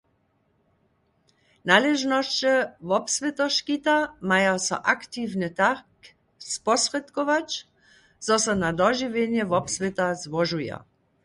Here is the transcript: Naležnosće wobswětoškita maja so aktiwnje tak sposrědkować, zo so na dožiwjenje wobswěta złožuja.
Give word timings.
Naležnosće 1.71 2.53
wobswětoškita 2.91 3.95
maja 4.31 4.55
so 4.67 4.77
aktiwnje 4.95 5.49
tak 5.61 6.01
sposrědkować, 6.55 7.49
zo 8.27 8.35
so 8.43 8.53
na 8.61 8.69
dožiwjenje 8.81 9.43
wobswěta 9.53 10.05
złožuja. 10.25 10.77